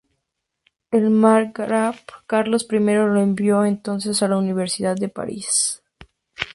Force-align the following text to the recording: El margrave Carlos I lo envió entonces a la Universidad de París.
El 0.89 1.11
margrave 1.11 1.99
Carlos 2.25 2.67
I 2.71 2.77
lo 2.79 3.21
envió 3.21 3.65
entonces 3.65 4.23
a 4.23 4.27
la 4.27 4.37
Universidad 4.37 4.95
de 4.95 5.09
París. 5.09 5.83